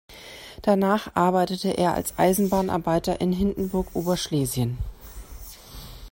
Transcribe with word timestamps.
Danach 0.63 1.15
arbeitete 1.15 1.77
er 1.77 1.93
als 1.93 2.17
Eisenbahnarbeiter 2.17 3.21
in 3.21 3.31
Hindenburg 3.31 3.89
Oberschlesien. 3.95 4.79